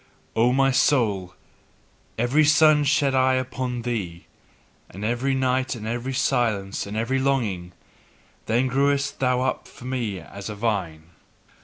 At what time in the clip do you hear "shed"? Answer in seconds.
2.85-3.13